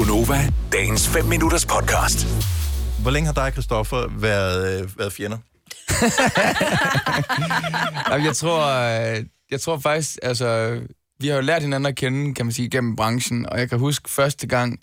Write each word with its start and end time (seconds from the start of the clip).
Gunova, 0.00 0.52
dagens 0.72 1.08
5 1.08 1.24
minutters 1.24 1.66
podcast. 1.66 2.26
Hvor 3.02 3.10
længe 3.10 3.26
har 3.26 3.32
dig 3.32 3.44
og 3.44 3.52
Christoffer 3.52 4.20
været, 4.20 4.82
øh, 4.82 4.98
været 4.98 5.12
fjender? 5.12 5.38
Jamen, 8.10 8.26
jeg 8.26 8.36
tror, 8.36 8.66
øh, 8.66 9.24
jeg 9.50 9.60
tror 9.60 9.78
faktisk, 9.78 10.18
altså, 10.22 10.80
vi 11.20 11.28
har 11.28 11.34
jo 11.34 11.40
lært 11.40 11.62
hinanden 11.62 11.86
at 11.86 11.96
kende, 11.96 12.34
kan 12.34 12.46
man 12.46 12.52
sige, 12.52 12.70
gennem 12.70 12.96
branchen, 12.96 13.46
og 13.46 13.58
jeg 13.58 13.68
kan 13.68 13.78
huske 13.78 14.10
første 14.10 14.46
gang, 14.46 14.80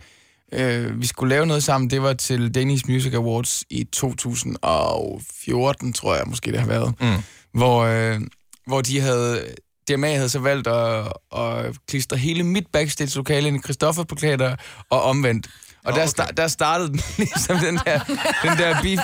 øh, 0.53 1.01
vi 1.01 1.07
skulle 1.07 1.29
lave 1.29 1.45
noget 1.45 1.63
sammen, 1.63 1.89
det 1.89 2.01
var 2.01 2.13
til 2.13 2.55
Danish 2.55 2.83
Music 2.87 3.13
Awards 3.13 3.63
i 3.69 3.83
2014, 3.83 5.93
tror 5.93 6.15
jeg 6.15 6.23
måske 6.27 6.51
det 6.51 6.59
har 6.59 6.67
været, 6.67 6.93
mm. 7.01 7.15
hvor, 7.53 7.83
øh, 7.83 8.21
hvor 8.67 8.81
de 8.81 8.99
havde, 8.99 9.55
DMA 9.87 10.15
havde 10.15 10.29
så 10.29 10.39
valgt 10.39 10.67
at, 10.67 11.13
at 11.37 11.75
klistre 11.87 12.17
hele 12.17 12.43
mit 12.43 12.67
backstage-lokale 12.73 13.47
ind 13.47 13.57
i 13.57 13.59
Christoffer-plakater 13.61 14.55
og 14.89 15.01
omvendt. 15.03 15.47
Og 15.83 15.91
Nå, 15.93 15.97
der, 15.97 16.03
okay. 16.03 16.23
sta- 16.23 16.31
der 16.37 16.47
startede 16.47 16.89
den 16.89 17.01
ligesom 17.17 17.57
den 17.57 17.79
der, 17.85 17.99
den 18.43 18.57
der 18.57 18.81
beef, 18.81 18.99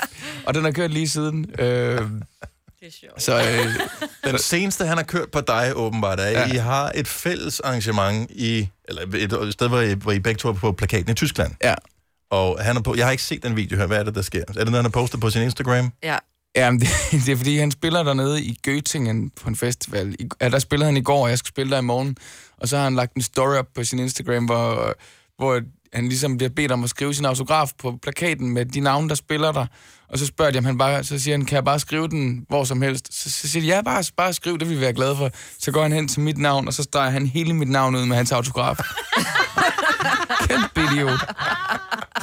og 0.46 0.54
den 0.54 0.64
har 0.64 0.72
kørt 0.72 0.92
lige 0.92 1.10
siden. 1.10 1.46
Øh, 1.60 1.66
Det 1.98 2.02
er 2.82 2.92
sjovt. 2.92 3.22
så 3.24 3.42
øh, 3.42 3.74
Den 4.32 4.40
seneste, 4.40 4.86
han 4.86 4.98
har 4.98 5.04
kørt 5.04 5.32
på 5.32 5.42
dig, 5.42 5.72
åbenbart, 5.76 6.20
er. 6.20 6.30
Ja. 6.30 6.54
I 6.54 6.58
har 6.58 6.92
et 6.96 7.08
fælles 7.08 7.60
arrangement 7.60 8.32
i, 8.32 8.70
eller 8.90 9.02
et, 9.02 9.34
et 9.48 9.54
sted, 9.54 9.68
hvor 9.68 9.82
I, 9.82 9.94
hvor 9.94 10.12
I 10.12 10.20
begge 10.20 10.38
to 10.38 10.50
er 10.50 10.54
på 10.54 10.72
plakaten 10.72 11.12
i 11.12 11.14
Tyskland. 11.14 11.56
ja, 11.64 11.74
Og 12.30 12.58
han 12.64 12.78
er 12.78 12.82
på, 12.82 12.96
jeg 12.96 13.06
har 13.06 13.12
ikke 13.12 13.24
set 13.24 13.44
den 13.44 13.56
video 13.56 13.78
her. 13.78 13.86
Hvad 13.86 14.00
er 14.00 14.04
det, 14.04 14.16
der 14.16 14.22
sker? 14.22 14.40
Er 14.40 14.44
det 14.54 14.56
noget, 14.56 14.76
han 14.76 14.86
har 14.86 14.90
postet 14.90 15.20
på 15.20 15.30
sin 15.30 15.42
Instagram? 15.42 15.92
Ja. 16.04 16.18
Ja, 16.56 16.72
det, 16.72 16.88
det 17.26 17.30
er 17.30 17.36
fordi, 17.36 17.58
han 17.58 17.72
spiller 17.72 18.04
dernede 18.04 18.44
i 18.44 18.58
Göttingen 18.68 19.30
på 19.42 19.50
en 19.50 19.56
festival. 19.56 20.16
I, 20.20 20.30
ja, 20.42 20.50
der 20.50 20.60
spillede 20.60 20.86
han 20.86 20.98
i 20.98 21.02
går, 21.02 21.24
og 21.24 21.30
jeg 21.30 21.38
skal 21.38 21.50
spille 21.50 21.72
der 21.72 21.78
i 21.78 21.82
morgen. 21.82 22.18
Og 22.58 22.68
så 22.68 22.78
har 22.78 22.84
han 22.84 22.96
lagt 22.96 23.14
en 23.14 23.22
story 23.22 23.56
op 23.56 23.68
på 23.76 23.84
sin 23.84 24.00
Instagram, 24.00 24.46
hvor, 24.46 24.94
hvor 25.38 25.62
han 25.94 26.08
ligesom 26.08 26.38
bliver 26.38 26.50
bedt 26.50 26.72
om 26.72 26.84
at 26.84 26.90
skrive 26.90 27.14
sin 27.14 27.26
autograf 27.26 27.72
på 27.78 28.00
plakaten 28.02 28.50
med 28.50 28.66
de 28.66 28.80
navne, 28.80 29.10
der 29.10 29.16
spiller 29.16 29.52
der. 29.52 29.66
Og 30.10 30.20
så 30.20 30.26
spørger 30.26 30.52
de, 30.52 30.58
om 30.58 30.66
han 30.66 30.78
bare, 30.78 31.04
så 31.04 31.20
siger 31.20 31.38
han, 31.38 31.46
kan 31.46 31.56
jeg 31.56 31.64
bare 31.64 31.80
skrive 31.80 32.08
den 32.08 32.46
hvor 32.50 32.64
som 32.64 32.82
helst? 32.82 33.14
Så, 33.14 33.32
så 33.32 33.50
siger 33.50 33.62
de, 33.62 33.68
ja, 33.68 33.82
bare, 33.82 34.04
bare 34.18 34.34
skriv, 34.34 34.60
det 34.60 34.70
vil 34.70 34.78
vi 34.78 34.82
være 34.82 34.94
glade 34.94 35.16
for. 35.16 35.30
Så 35.60 35.72
går 35.72 35.82
han 35.82 35.92
hen 35.92 36.08
til 36.08 36.22
mit 36.22 36.38
navn, 36.38 36.68
og 36.68 36.74
så 36.74 36.84
streger 36.84 37.10
han 37.10 37.28
hele 37.28 37.54
mit 37.54 37.70
navn 37.70 37.96
ud 37.96 38.06
med 38.06 38.18
hans 38.18 38.32
autograf. 38.32 38.78
Kæmpe 40.48 40.94
idiot. 40.94 41.20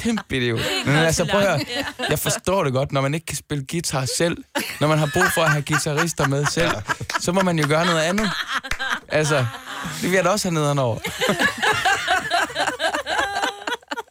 Kæmpe 0.00 0.36
idiot. 0.36 0.60
Men 0.86 0.96
altså, 0.96 1.24
prøv 1.24 1.40
at. 1.40 1.68
Jeg 2.08 2.18
forstår 2.18 2.64
det 2.64 2.72
godt, 2.72 2.92
når 2.92 3.00
man 3.00 3.14
ikke 3.14 3.26
kan 3.26 3.36
spille 3.36 3.64
guitar 3.70 4.06
selv, 4.16 4.36
når 4.80 4.88
man 4.88 4.98
har 4.98 5.10
brug 5.12 5.24
for 5.34 5.42
at 5.42 5.50
have 5.50 5.62
guitarister 5.62 6.28
med 6.28 6.46
selv, 6.46 6.70
så 7.20 7.32
må 7.32 7.42
man 7.42 7.58
jo 7.58 7.64
gøre 7.68 7.86
noget 7.86 8.00
andet. 8.00 8.30
Altså, 9.08 9.46
det 10.02 10.02
vil 10.02 10.12
jeg 10.12 10.24
da 10.24 10.30
også 10.30 10.48
have 10.48 10.54
nederen 10.54 10.78
over. 10.78 10.98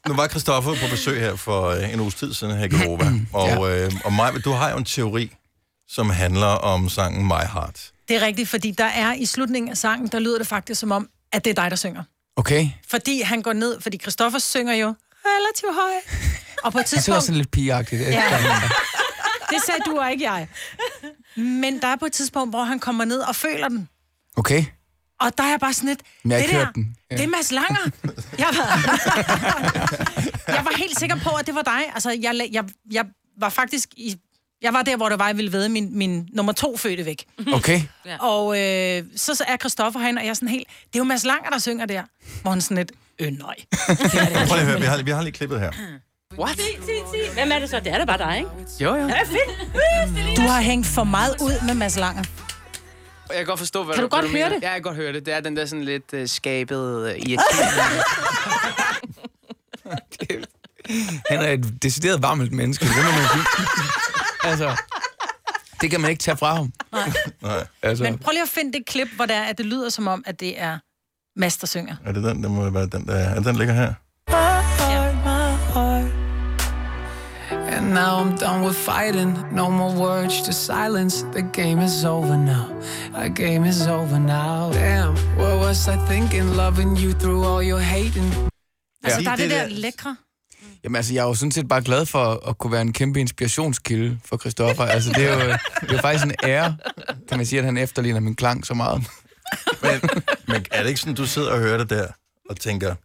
Nu 0.07 0.15
var 0.15 0.27
Christoffer 0.27 0.71
på 0.71 0.87
besøg 0.91 1.19
her 1.19 1.35
for 1.35 1.67
øh, 1.67 1.93
en 1.93 1.99
uges 1.99 2.15
tid 2.15 2.33
siden 2.33 2.57
her 2.57 2.65
i 2.65 2.83
Europa. 2.85 3.05
Og, 3.33 3.71
øh, 3.71 3.91
og 4.05 4.13
Maj, 4.13 4.31
du 4.45 4.51
har 4.51 4.71
jo 4.71 4.77
en 4.77 4.85
teori, 4.85 5.31
som 5.89 6.09
handler 6.09 6.47
om 6.47 6.89
sangen 6.89 7.25
My 7.25 7.45
Heart. 7.53 7.91
Det 8.07 8.15
er 8.15 8.21
rigtigt, 8.21 8.49
fordi 8.49 8.71
der 8.71 8.85
er 8.85 9.13
i 9.13 9.25
slutningen 9.25 9.71
af 9.71 9.77
sangen, 9.77 10.07
der 10.07 10.19
lyder 10.19 10.37
det 10.37 10.47
faktisk 10.47 10.79
som 10.79 10.91
om, 10.91 11.09
at 11.31 11.45
det 11.45 11.51
er 11.51 11.61
dig, 11.61 11.71
der 11.71 11.77
synger. 11.77 12.03
Okay? 12.35 12.69
Fordi 12.89 13.21
han 13.21 13.41
går 13.41 13.53
ned, 13.53 13.81
fordi 13.81 13.97
Christoffer 13.97 14.39
synger 14.39 14.73
jo 14.73 14.93
relativt 15.25 15.73
høj. 15.73 15.91
Og 16.63 16.71
på 16.71 16.79
et 16.79 16.85
Det 16.85 16.93
er 16.93 16.95
også 16.95 16.95
tidspunkt, 16.95 17.23
sådan 17.23 17.37
lidt 17.37 17.51
pigeagtigt. 17.51 18.01
Ja. 18.01 18.23
det 19.51 19.61
sagde 19.65 19.81
du 19.85 19.99
og 19.99 20.11
ikke 20.11 20.31
jeg. 20.31 20.47
Men 21.35 21.81
der 21.81 21.87
er 21.87 21.95
på 21.95 22.05
et 22.05 22.11
tidspunkt, 22.11 22.51
hvor 22.51 22.63
han 22.63 22.79
kommer 22.79 23.05
ned 23.05 23.19
og 23.19 23.35
føler 23.35 23.67
den. 23.69 23.89
Okay? 24.37 24.65
Og 25.19 25.37
der 25.37 25.43
er 25.43 25.49
jeg 25.49 25.59
bare 25.59 25.73
sådan 25.73 25.89
lidt, 25.89 26.01
Men 26.23 26.31
jeg 26.31 26.39
det 26.39 26.45
ikke 26.45 26.59
der, 26.59 26.71
den. 26.71 26.95
Ja. 27.11 27.15
det 27.15 27.23
er 27.23 27.27
Mads 27.27 27.51
Langer. 27.51 27.89
Jeg 28.37 28.47
var, 28.57 28.67
jeg 30.55 30.65
var 30.65 30.77
helt 30.77 30.99
sikker 30.99 31.15
på, 31.15 31.29
at 31.29 31.47
det 31.47 31.55
var 31.55 31.61
dig. 31.61 31.81
Altså, 31.93 32.17
jeg, 32.21 32.47
jeg, 32.51 32.63
jeg 32.91 33.05
var 33.39 33.49
faktisk 33.49 33.89
i, 33.97 34.15
jeg 34.61 34.73
var 34.73 34.81
der, 34.81 34.97
hvor 34.97 35.09
der 35.09 35.17
var, 35.17 35.27
jeg 35.27 35.37
ville 35.37 35.51
ved 35.51 35.69
min, 35.69 35.97
min 35.97 36.27
nummer 36.33 36.53
to 36.53 36.77
fødte 36.77 37.05
væk. 37.05 37.25
Okay? 37.53 37.81
Og 38.19 38.59
øh, 38.61 39.03
så, 39.15 39.35
så 39.35 39.43
er 39.47 39.57
Christoffer 39.57 39.99
herinde, 39.99 40.19
og 40.19 40.23
jeg 40.23 40.29
er 40.29 40.33
sådan 40.33 40.49
helt, 40.49 40.67
det 40.67 40.95
er 40.95 40.99
jo 40.99 41.03
Mads 41.03 41.23
Langer, 41.25 41.49
der 41.49 41.57
synger 41.57 41.85
der. 41.85 42.03
Hvor 42.41 42.51
han 42.51 42.61
sådan 42.61 42.77
lidt, 42.77 42.91
øh 43.19 43.31
nej. 43.31 43.55
Prøv 43.71 43.95
lige 43.95 44.59
at 44.59 44.65
høre, 44.65 44.79
vi 44.79 44.85
har, 44.85 45.03
vi 45.03 45.11
har 45.11 45.21
lige 45.21 45.33
klippet 45.33 45.59
her. 45.59 45.71
What? 46.39 46.55
Sig, 46.55 46.65
sig, 46.85 46.93
sig. 47.11 47.19
Hvem 47.33 47.51
er 47.51 47.59
det 47.59 47.69
så? 47.69 47.79
Det 47.79 47.87
er 47.93 47.97
da 47.97 48.05
bare 48.05 48.17
dig, 48.17 48.37
ikke? 48.37 48.49
Jo, 48.79 48.95
jo. 48.95 49.07
Ja, 49.07 49.19
fedt. 49.23 50.37
Du 50.37 50.41
har 50.41 50.61
hængt 50.61 50.87
for 50.87 51.03
meget 51.03 51.35
ud 51.41 51.65
med 51.65 51.73
Mads 51.73 51.97
Langer. 51.97 52.23
Jeg 53.29 53.37
kan 53.37 53.45
godt 53.45 53.59
forstå, 53.59 53.83
hvad 53.83 53.95
Kan 53.95 54.03
du 54.03 54.07
hvad 54.09 54.19
godt 54.21 54.31
høre 54.31 54.43
mener. 54.43 54.49
det? 54.55 54.63
Ja, 54.63 54.67
jeg 54.67 54.75
kan 54.75 54.81
godt 54.83 54.95
høre 54.95 55.13
det. 55.13 55.25
Det 55.25 55.33
er 55.33 55.39
den 55.39 55.57
der 55.57 55.65
sådan 55.65 55.85
lidt 55.85 56.13
uh, 56.13 56.19
skabet 56.25 56.95
uh. 56.95 57.09
Han 61.29 61.39
er 61.39 61.49
et 61.51 61.73
decideret 61.83 62.21
varmt 62.21 62.51
menneske, 62.51 62.85
det 62.85 62.95
må 62.95 63.01
man 63.11 63.23
sige. 63.33 63.45
Altså, 64.43 64.77
det 65.81 65.91
kan 65.91 66.01
man 66.01 66.09
ikke 66.11 66.21
tage 66.21 66.37
fra 66.37 66.55
ham. 66.55 66.73
Nej, 67.41 67.65
Altså, 67.81 68.03
Men 68.03 68.17
prøv 68.17 68.31
lige 68.31 68.43
at 68.43 68.49
finde 68.49 68.73
det 68.77 68.85
klip, 68.85 69.07
hvor 69.15 69.25
det 69.25 69.35
er, 69.35 69.43
at 69.43 69.57
det 69.57 69.65
lyder 69.65 69.89
som 69.89 70.07
om, 70.07 70.23
at 70.25 70.39
det 70.39 70.61
er 70.61 70.77
Mads, 71.39 71.57
der 71.57 71.67
synger. 71.67 71.95
er 72.05 72.11
det 72.11 72.23
den, 72.23 72.43
der 72.43 72.49
må 72.49 72.69
være 72.69 72.85
den, 72.87 73.07
der 73.07 73.13
er 73.15 73.35
det 73.35 73.45
den 73.45 73.55
ligger 73.55 73.73
her? 73.73 73.93
And 77.77 77.93
now 77.93 78.23
I'm 78.23 78.37
done 78.37 78.65
with 78.65 78.75
fighting. 78.77 79.37
No 79.51 79.69
more 79.69 79.93
words, 79.95 80.47
just 80.47 80.65
silence. 80.65 81.25
The 81.33 81.41
game 81.53 81.85
is 81.85 82.03
over 82.03 82.37
now. 82.37 82.65
The 83.15 83.29
game 83.29 83.69
is 83.69 83.87
over 83.87 84.19
now. 84.19 84.71
Damn, 84.73 85.15
what 85.37 85.59
was 85.59 85.87
I 85.87 85.97
thinking? 86.09 86.55
Loving 86.55 86.97
you 87.03 87.13
through 87.13 87.45
all 87.47 87.69
your 87.71 87.79
hating. 87.79 88.33
Altså, 89.03 89.19
Ja. 89.19 89.23
der 89.25 89.31
er 89.31 89.35
det 89.35 89.49
Det 89.49 89.51
der 89.51 89.67
der- 89.67 89.73
lækre. 89.75 90.15
Jamen 90.83 90.95
altså, 90.95 91.13
jeg 91.13 91.21
er 91.21 91.27
jo 91.27 91.33
sådan 91.33 91.51
set 91.51 91.67
bare 91.67 91.81
glad 91.81 92.05
for 92.05 92.49
at 92.49 92.57
kunne 92.57 92.71
være 92.71 92.81
en 92.81 92.93
kæmpe 92.93 93.19
inspirationskilde 93.19 94.19
for 94.25 94.37
Christoffer. 94.37 94.83
Altså, 94.83 95.09
det 95.13 95.29
er 95.29 95.33
jo, 95.33 95.39
det 95.81 95.89
er 95.89 95.93
jo 95.93 95.97
faktisk 96.01 96.25
en 96.25 96.31
ære, 96.43 96.77
kan 97.29 97.37
man 97.37 97.45
sige, 97.45 97.59
at 97.59 97.65
han 97.65 97.77
efterligner 97.77 98.19
min 98.19 98.35
klang 98.35 98.65
så 98.65 98.73
meget. 98.73 99.03
Men, 99.81 100.01
men 100.47 100.65
er 100.71 100.81
det 100.81 100.89
ikke 100.89 100.99
sådan, 101.01 101.15
du 101.15 101.25
sidder 101.27 101.51
og 101.51 101.59
hører 101.59 101.77
det 101.77 101.89
der, 101.89 102.07
og 102.49 102.59
tænker, 102.59 102.95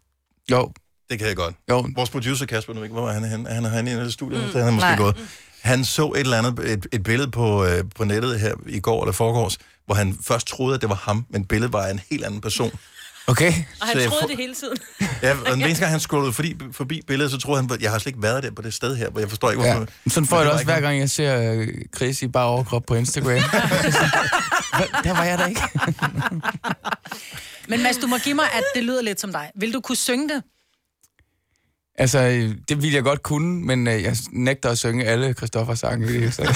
Jo, 0.50 0.72
det 1.10 1.18
kan 1.18 1.28
jeg 1.28 1.36
godt. 1.36 1.54
jo. 1.70 1.88
Vores 1.96 2.10
producer, 2.10 2.46
Kasper, 2.46 2.74
nu 2.74 2.82
ikke, 2.82 2.92
hvor 2.92 3.08
er 3.08 3.12
han 3.12 3.24
henne? 3.24 3.48
Er 3.50 3.54
han 3.54 3.64
herinde 3.64 3.92
i 3.92 3.94
det 3.94 4.12
studie? 4.12 4.38
Mm, 4.38 4.44
han 4.52 4.60
er 4.62 4.70
måske 4.70 4.88
nej. 4.88 4.96
gået. 4.96 5.16
Han 5.62 5.84
så 5.84 6.06
et 6.12 6.20
eller 6.20 6.38
andet, 6.38 6.70
et, 6.72 6.86
et 6.92 7.02
billede 7.02 7.30
på, 7.30 7.64
øh, 7.64 7.84
på 7.96 8.04
nettet 8.04 8.40
her 8.40 8.54
i 8.66 8.80
går 8.80 9.02
eller 9.04 9.12
forgårs, 9.12 9.58
hvor 9.86 9.94
han 9.94 10.18
først 10.22 10.46
troede, 10.46 10.74
at 10.74 10.80
det 10.80 10.88
var 10.88 10.94
ham, 10.94 11.26
men 11.30 11.44
billedet 11.44 11.72
var 11.72 11.82
af 11.86 11.90
en 11.90 12.00
helt 12.10 12.24
anden 12.24 12.40
person. 12.40 12.72
Okay? 13.26 13.48
Og 13.48 13.54
Så 13.78 13.84
han 13.84 13.96
jeg 14.00 14.08
troede 14.08 14.20
får- 14.22 14.28
det 14.28 14.36
hele 14.36 14.54
tiden. 14.54 14.76
Ja, 15.22 15.32
og 15.46 15.52
den 15.52 15.62
eneste 15.62 15.80
gang, 15.80 15.90
han 15.90 16.00
scrollede 16.00 16.32
forbi, 16.32 16.56
forbi 16.72 17.00
billedet, 17.06 17.30
så 17.32 17.38
troede 17.38 17.60
han, 17.60 17.78
jeg 17.80 17.90
har 17.90 17.98
slet 17.98 18.06
ikke 18.10 18.22
været 18.22 18.42
der 18.42 18.50
på 18.50 18.62
det 18.62 18.74
sted 18.74 18.96
her, 18.96 19.10
hvor 19.10 19.20
jeg 19.20 19.28
forstår 19.28 19.50
ikke, 19.50 19.62
hvorfor. 19.62 19.80
Ja. 19.80 20.10
Sådan 20.10 20.26
får 20.26 20.36
jeg 20.36 20.44
det 20.44 20.52
også 20.52 20.64
hver 20.64 20.80
gang, 20.80 20.98
jeg 20.98 21.10
ser 21.10 21.52
øh, 21.52 21.68
Chris 21.96 22.22
i 22.22 22.28
bare 22.28 22.46
overkrop 22.46 22.82
på 22.86 22.94
Instagram. 22.94 23.30
Der 25.04 25.12
var 25.12 25.24
jeg 25.24 25.38
da 25.38 25.44
ikke. 25.44 25.60
Men 27.68 27.82
Mads, 27.82 27.96
du 27.96 28.06
må 28.06 28.18
give 28.18 28.34
mig, 28.34 28.44
at 28.44 28.62
det 28.74 28.84
lyder 28.84 29.02
lidt 29.02 29.20
som 29.20 29.32
dig. 29.32 29.50
Vil 29.54 29.72
du 29.72 29.80
kunne 29.80 29.96
synge 29.96 30.28
det? 30.28 30.42
Altså, 31.98 32.18
øh, 32.18 32.54
det 32.68 32.82
ville 32.82 32.94
jeg 32.94 33.02
godt 33.02 33.22
kunne, 33.22 33.66
men 33.66 33.86
øh, 33.88 34.02
jeg 34.02 34.16
nægter 34.32 34.70
at 34.70 34.78
synge 34.78 35.04
alle 35.04 35.32
Christoffers 35.32 35.78
sange. 35.78 36.32
Så. 36.32 36.42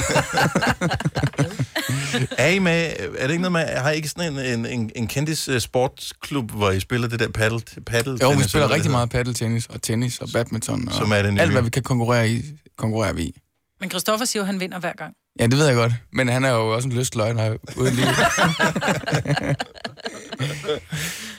Er 2.39 2.47
I 2.49 2.59
med, 2.59 2.93
er 3.19 3.27
det 3.27 3.31
ikke 3.31 3.43
noget 3.43 3.53
med, 3.53 3.61
har 3.61 3.91
I 3.91 3.97
ikke 3.97 4.09
sådan 4.09 4.33
en, 4.33 4.39
en, 4.39 4.67
en, 4.67 4.91
en 4.97 5.07
kendis 5.07 5.49
uh, 5.49 5.59
sportsklub, 5.59 6.51
hvor 6.51 6.71
I 6.71 6.81
spiller 6.81 7.09
det 7.09 7.21
der 7.21 7.29
paddle, 7.29 7.61
paddle 7.87 8.19
Jo, 8.23 8.29
vi 8.29 8.35
tennis, 8.35 8.51
spiller 8.51 8.65
eller 8.65 8.75
rigtig 8.75 8.91
meget 8.91 9.11
paddeltennis 9.11 9.67
og 9.67 9.83
tennis 9.83 10.19
og 10.19 10.29
badminton. 10.33 10.89
Og 10.89 10.95
Som 10.95 11.13
er 11.13 11.23
det 11.23 11.35
nye. 11.35 11.41
Alt, 11.41 11.53
hvad 11.53 11.63
vi 11.63 11.71
kan 11.71 11.83
konkurrere 11.83 12.31
i, 12.31 12.43
konkurrerer 12.77 13.13
vi 13.13 13.23
i. 13.23 13.41
Men 13.81 13.91
Christoffer 13.91 14.27
siger 14.27 14.41
jo, 14.41 14.45
at 14.45 14.47
han 14.47 14.61
vinder 14.61 14.79
hver 14.79 14.93
gang. 14.93 15.15
Ja, 15.39 15.47
det 15.47 15.59
ved 15.59 15.67
jeg 15.67 15.75
godt. 15.75 15.93
Men 16.13 16.29
han 16.29 16.45
er 16.45 16.51
jo 16.51 16.69
også 16.75 16.89
en 16.89 16.95
lystløgner 16.95 17.57
uden 17.77 17.95
liv. 17.95 18.05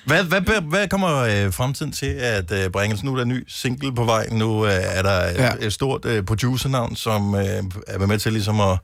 Hvad, 0.05 0.23
hvad, 0.23 0.61
hvad, 0.61 0.87
kommer 0.87 1.15
øh, 1.17 1.53
fremtiden 1.53 1.91
til 1.91 2.05
at 2.05 2.51
øh, 2.51 2.69
bringe? 2.69 2.93
Altså, 2.93 3.05
nu 3.05 3.11
er 3.11 3.15
der 3.15 3.23
en 3.23 3.29
ny 3.29 3.45
single 3.47 3.95
på 3.95 4.03
vej. 4.03 4.27
Nu 4.31 4.65
øh, 4.65 4.71
er 4.71 5.01
der 5.01 5.25
ja. 5.25 5.51
Et 5.59 5.73
stort 5.73 6.05
øh, 6.05 6.23
producernavn, 6.23 6.95
som 6.95 7.35
øh, 7.35 7.63
er 7.87 8.05
med 8.05 8.19
til 8.19 8.33
ligesom 8.33 8.61
at, 8.61 8.77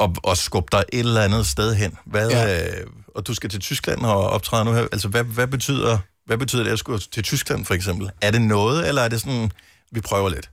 at, 0.00 0.10
at 0.28 0.38
skubbe 0.38 0.68
dig 0.72 0.84
et 0.92 0.98
eller 0.98 1.22
andet 1.22 1.46
sted 1.46 1.74
hen. 1.74 1.96
Hvad. 2.06 2.30
Ja. 2.30 2.80
øh, 2.80 2.86
og 3.14 3.26
du 3.26 3.34
skal 3.34 3.50
til 3.50 3.60
Tyskland 3.60 4.00
og 4.00 4.30
optræde 4.30 4.64
nu 4.64 4.72
her. 4.72 4.86
Altså, 4.92 5.08
hvad, 5.08 5.24
hvad, 5.24 5.46
betyder, 5.46 5.98
hvad 6.26 6.38
betyder 6.38 6.62
det 6.62 6.70
at 6.70 6.78
skulle 6.78 6.98
til 6.98 7.22
Tyskland, 7.22 7.64
for 7.64 7.74
eksempel? 7.74 8.10
Er 8.20 8.30
det 8.30 8.42
noget, 8.42 8.88
eller 8.88 9.02
er 9.02 9.08
det 9.08 9.20
sådan, 9.20 9.50
vi 9.92 10.00
prøver 10.00 10.28
lidt? 10.28 10.50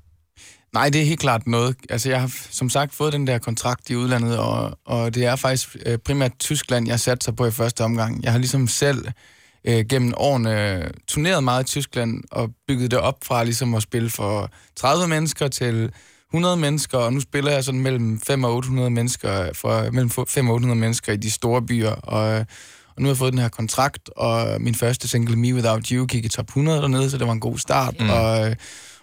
Nej, 0.73 0.89
det 0.89 1.01
er 1.01 1.05
helt 1.05 1.19
klart 1.19 1.47
noget. 1.47 1.75
Altså, 1.89 2.09
jeg 2.09 2.21
har 2.21 2.31
som 2.51 2.69
sagt 2.69 2.95
fået 2.95 3.13
den 3.13 3.27
der 3.27 3.37
kontrakt 3.37 3.89
i 3.89 3.95
udlandet, 3.95 4.37
og, 4.37 4.77
og 4.85 5.15
det 5.15 5.25
er 5.25 5.35
faktisk 5.35 5.77
øh, 5.85 5.97
primært 5.97 6.31
Tyskland, 6.39 6.87
jeg 6.87 6.99
satser 6.99 7.31
på 7.31 7.45
i 7.45 7.51
første 7.51 7.83
omgang. 7.83 8.23
Jeg 8.23 8.31
har 8.31 8.39
ligesom 8.39 8.67
selv 8.67 9.07
øh, 9.65 9.85
gennem 9.89 10.13
årene 10.17 10.73
øh, 10.73 10.89
turneret 11.07 11.43
meget 11.43 11.63
i 11.63 11.65
Tyskland, 11.65 12.23
og 12.31 12.49
bygget 12.67 12.91
det 12.91 12.99
op 12.99 13.17
fra 13.23 13.43
ligesom 13.43 13.75
at 13.75 13.83
spille 13.83 14.09
for 14.09 14.51
30 14.75 15.07
mennesker 15.07 15.47
til 15.47 15.91
100 16.33 16.57
mennesker, 16.57 16.97
og 16.97 17.13
nu 17.13 17.19
spiller 17.19 17.51
jeg 17.51 17.63
sådan 17.63 17.79
mellem 17.79 18.21
5 18.21 18.43
og 18.43 18.55
800 18.55 18.89
mennesker, 18.89 19.49
for, 19.53 19.91
mellem 19.91 20.09
5 20.27 20.49
og 20.49 20.53
800 20.53 20.79
mennesker 20.79 21.13
i 21.13 21.17
de 21.17 21.31
store 21.31 21.61
byer, 21.61 21.91
og, 21.91 22.45
Og 22.95 23.01
nu 23.01 23.07
har 23.07 23.09
jeg 23.13 23.17
fået 23.17 23.33
den 23.33 23.41
her 23.41 23.49
kontrakt, 23.49 24.09
og 24.15 24.61
min 24.61 24.75
første 24.75 25.07
single, 25.07 25.35
Me 25.35 25.55
Without 25.55 25.87
You, 25.87 26.05
gik 26.05 26.25
i 26.25 26.29
top 26.29 26.47
100 26.47 26.81
dernede, 26.81 27.09
så 27.09 27.17
det 27.17 27.27
var 27.27 27.33
en 27.33 27.39
god 27.39 27.57
start. 27.57 27.95
Mm. 27.99 28.09
Og, 28.09 28.49
øh, 28.49 28.55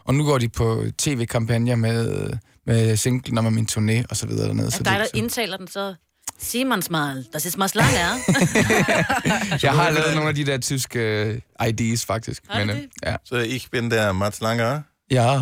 og 0.06 0.14
nu 0.14 0.24
går 0.24 0.38
de 0.38 0.48
på 0.48 0.84
tv-kampagner 0.98 1.76
med, 1.76 2.30
med 2.66 2.96
singlen 2.96 3.38
og 3.38 3.44
med 3.44 3.50
min 3.52 3.68
turné 3.70 4.04
og 4.10 4.16
så 4.16 4.26
videre 4.26 4.48
dernede. 4.48 4.66
Er 4.66 4.70
så 4.70 4.82
dig, 4.82 4.92
der 4.92 4.98
det, 4.98 5.06
så, 5.06 5.16
indtaler 5.16 5.56
den 5.56 5.68
så? 5.68 5.94
Simonsmal, 6.38 7.24
das 7.32 7.46
ist 7.46 7.58
was 7.58 7.74
lang, 7.74 7.88
ja? 7.92 8.08
jeg 9.66 9.72
har 9.72 9.90
lavet 9.90 10.14
nogle 10.14 10.28
af 10.28 10.34
de 10.34 10.46
der 10.46 10.58
tyske 10.58 10.98
øh, 10.98 11.68
IDs, 11.68 12.04
faktisk. 12.04 12.42
Har 12.48 12.64
du 12.64 12.70
øh, 12.70 12.76
det? 12.76 12.88
ja. 13.06 13.16
Så 13.24 13.36
ich 13.36 13.70
bin 13.70 13.90
der 13.90 14.12
Mats 14.12 14.40
Langer. 14.40 14.82
ja, 15.10 15.40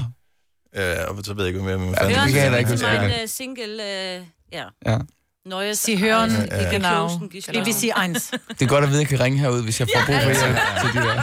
Øh, 0.77 0.97
og 1.09 1.25
så 1.25 1.35
ved 1.35 1.45
jeg 1.45 1.49
ikke, 1.49 1.63
hvad 1.63 1.79
mere 1.79 1.87
man 1.87 1.95
Det 1.95 2.01
er 2.01 2.19
fanden 2.19 2.35
kan 2.35 2.43
jeg 2.43 2.53
da 2.53 3.03
min 3.03 3.11
uh, 3.11 3.29
single, 3.29 3.75
uh, 3.75 4.27
ja. 4.53 4.65
ja. 4.87 4.99
Neues. 5.47 5.79
Sie 5.79 5.97
hören, 5.99 6.31
Ja, 6.51 6.63
ja. 6.63 6.71
genau. 6.71 7.09
BBC 7.53 7.85
1. 7.85 8.31
Det 8.59 8.63
er 8.63 8.67
godt 8.67 8.85
at 8.85 8.91
vide, 8.91 9.01
at 9.01 9.11
jeg 9.11 9.19
kan 9.19 9.21
ringe 9.21 9.39
herud, 9.39 9.63
hvis 9.63 9.81
jeg 9.81 9.89
får 9.95 10.03
brug 10.07 10.15
for 10.23 10.31
hjælp 10.31 10.59
til 10.81 11.01
de 11.03 11.07
der. 11.07 11.23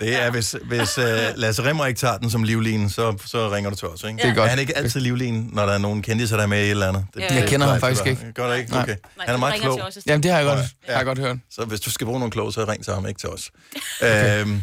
Det 0.00 0.22
er, 0.22 0.30
hvis, 0.30 0.56
hvis 0.64 0.98
uh, 0.98 1.04
Lasse 1.36 1.62
Remmer 1.64 1.86
ikke 1.86 1.98
tager 1.98 2.18
den 2.18 2.30
som 2.30 2.42
livlin, 2.42 2.90
så, 2.90 3.16
så 3.26 3.50
ringer 3.50 3.70
du 3.70 3.76
til 3.76 3.88
os, 3.88 4.02
ikke? 4.04 4.16
Det 4.16 4.24
er 4.30 4.34
godt. 4.34 4.46
Er 4.46 4.50
han 4.50 4.58
ikke 4.58 4.76
altid 4.76 5.00
livlin, 5.00 5.50
når 5.52 5.66
der 5.66 5.72
er 5.72 5.78
nogen 5.78 6.02
kendte, 6.02 6.28
der 6.28 6.38
er 6.42 6.46
med 6.46 6.58
i 6.58 6.64
et 6.64 6.70
eller 6.70 6.88
andet? 6.88 7.06
Det, 7.14 7.20
Ja. 7.20 7.28
det 7.28 7.34
Jeg 7.34 7.48
kender 7.48 7.66
ham 7.66 7.80
faktisk 7.80 8.04
det 8.04 8.10
ikke. 8.10 8.32
Gør 8.32 8.46
du 8.46 8.52
ikke? 8.52 8.72
Okay. 8.78 8.96
Nej, 9.16 9.26
Han 9.26 9.34
er 9.34 9.38
meget 9.38 9.60
klog. 9.60 9.80
os. 9.82 9.98
Jamen, 10.06 10.22
det 10.22 10.30
har 10.30 10.38
jeg 10.38 10.46
godt, 10.46 10.58
Ja. 10.58 10.92
har 10.92 10.98
jeg 10.98 11.04
godt 11.06 11.18
hørt. 11.18 11.36
Så 11.50 11.64
hvis 11.64 11.80
du 11.80 11.90
skal 11.90 12.04
bruge 12.04 12.18
nogle 12.18 12.30
kloge, 12.32 12.52
så 12.52 12.64
ring 12.68 12.84
til 12.84 12.92
ham, 12.92 13.06
ikke 13.06 13.20
til 13.20 13.28
os. 13.28 13.50
Okay. 14.02 14.40
Øhm, 14.40 14.62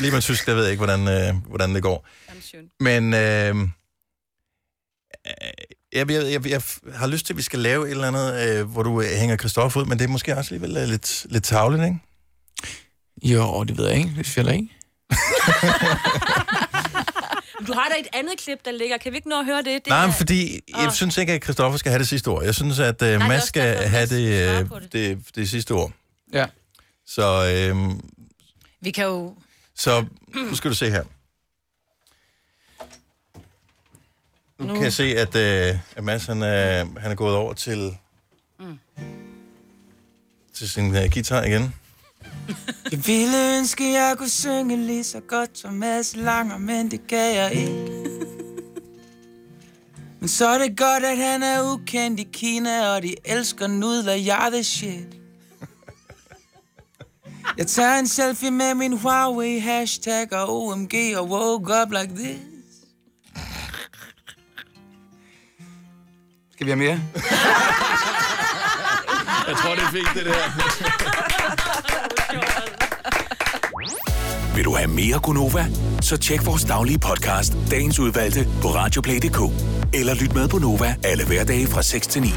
lige 0.00 0.12
med 0.12 0.20
tysk, 0.22 0.46
der 0.46 0.54
ved 0.54 0.62
jeg 0.62 0.70
ikke, 0.72 0.84
hvordan, 0.84 1.08
øh, 1.08 1.34
hvordan 1.48 1.74
det 1.74 1.82
går. 1.82 2.06
Men 2.80 3.14
øh, 3.14 3.68
jeg, 5.96 6.10
jeg, 6.10 6.32
jeg, 6.32 6.44
jeg 6.50 6.62
har 6.94 7.06
lyst 7.06 7.26
til, 7.26 7.32
at 7.32 7.36
vi 7.36 7.42
skal 7.42 7.58
lave 7.58 7.86
et 7.86 7.90
eller 7.90 8.08
andet, 8.08 8.48
øh, 8.58 8.64
hvor 8.70 8.82
du 8.82 9.00
øh, 9.00 9.08
hænger 9.08 9.36
Christoffer 9.36 9.80
ud, 9.80 9.86
men 9.86 9.98
det 9.98 10.04
er 10.04 10.08
måske 10.08 10.36
også 10.36 10.54
alligevel 10.54 10.76
øh, 10.82 10.88
lidt, 10.88 11.26
lidt 11.30 11.44
tavligt, 11.44 11.82
ikke? 11.84 11.98
Jo, 13.22 13.64
det 13.64 13.78
ved 13.78 13.86
jeg 13.88 13.96
ikke. 13.96 14.10
Det 14.18 14.46
da 14.46 14.50
ikke. 14.50 14.68
Du 17.66 17.72
har 17.72 17.88
da 17.88 17.94
et 18.00 18.06
andet 18.12 18.38
klip, 18.38 18.58
der 18.64 18.70
ligger. 18.70 18.96
Kan 18.98 19.12
vi 19.12 19.16
ikke 19.16 19.28
nå 19.28 19.38
at 19.38 19.44
høre 19.44 19.58
det? 19.58 19.66
det 19.66 19.86
Nej, 19.86 20.02
er- 20.02 20.06
men 20.06 20.14
fordi 20.14 20.60
jeg 20.78 20.86
Åh. 20.86 20.92
synes 20.92 21.18
ikke, 21.18 21.32
at 21.32 21.44
Christoffer 21.44 21.78
skal 21.78 21.90
have 21.90 21.98
det 21.98 22.08
sidste 22.08 22.28
ord. 22.28 22.44
Jeg 22.44 22.54
synes, 22.54 22.78
at 22.78 23.02
øh, 23.02 23.08
er 23.08 23.18
Mads 23.28 23.44
skal 23.44 23.76
have 23.76 24.06
det, 24.06 24.58
øh, 24.60 24.68
på 24.68 24.78
det. 24.78 24.92
det, 24.92 25.18
det 25.34 25.50
sidste 25.50 25.72
ord. 25.72 25.92
Ja. 26.32 26.46
Så, 27.06 27.52
øh, 27.72 27.90
Vi 28.80 28.90
kan 28.90 29.04
jo... 29.04 29.34
så 29.76 30.04
nu 30.34 30.54
skal 30.54 30.70
du 30.70 30.74
se 30.76 30.90
her. 30.90 31.04
Nu, 34.66 34.74
kan 34.74 34.82
jeg 34.82 34.92
se, 34.92 35.04
at, 35.04 35.36
øh, 35.36 35.78
at 35.96 36.04
Mads 36.04 36.26
han, 36.26 36.42
øh, 36.42 36.96
han 36.96 37.10
er 37.10 37.14
gået 37.14 37.34
over 37.34 37.52
til, 37.52 37.96
mm. 38.60 38.78
til 40.54 40.70
sin 40.70 40.96
øh, 40.96 41.10
guitar 41.12 41.42
igen. 41.42 41.74
Jeg 42.92 43.06
ville 43.06 43.58
ønske, 43.58 43.92
jeg 43.92 44.14
kunne 44.18 44.28
synge 44.28 44.76
lige 44.76 45.04
så 45.04 45.20
godt 45.20 45.58
som 45.58 45.72
Mads 45.72 46.16
Langer, 46.16 46.58
men 46.58 46.90
det 46.90 47.06
kan 47.06 47.36
jeg 47.36 47.52
ikke. 47.52 47.80
Men 50.20 50.28
så 50.28 50.46
er 50.46 50.58
det 50.58 50.78
godt, 50.78 51.04
at 51.04 51.16
han 51.16 51.42
er 51.42 51.72
ukendt 51.72 52.20
i 52.20 52.28
Kina, 52.32 52.88
og 52.88 53.02
de 53.02 53.14
elsker 53.24 53.66
nudler, 53.66 54.12
jeg 54.12 54.46
er 54.46 54.50
the 54.50 54.64
shit. 54.64 55.16
Jeg 57.58 57.66
tager 57.66 57.98
en 57.98 58.08
selfie 58.08 58.50
med 58.50 58.74
min 58.74 58.98
Huawei 58.98 59.58
hashtag 59.58 60.32
og 60.32 60.66
OMG 60.66 60.94
og 61.16 61.28
woke 61.28 61.72
up 61.82 61.92
like 61.92 62.14
this. 62.14 62.55
Skal 66.56 66.66
vi 66.66 66.70
have 66.70 66.78
mere? 66.78 66.90
Jeg 69.48 69.56
tror, 69.56 69.74
det 69.74 69.82
er 69.82 69.90
fint, 69.92 70.08
det 70.14 70.24
der. 70.26 70.32
Vil 74.54 74.64
du 74.64 74.74
have 74.76 74.88
mere 74.88 75.18
Gunova? 75.22 75.66
Så 76.00 76.16
tjek 76.16 76.46
vores 76.46 76.64
daglige 76.64 76.98
podcast, 76.98 77.52
dagens 77.70 77.98
udvalgte, 77.98 78.48
på 78.62 78.68
radioplay.dk. 78.68 79.40
Eller 79.94 80.14
lyt 80.14 80.34
med 80.34 80.48
på 80.48 80.58
Nova 80.58 80.96
alle 81.04 81.26
hverdage 81.26 81.66
fra 81.66 81.82
6 81.82 82.06
til 82.06 82.22
9. 82.22 82.28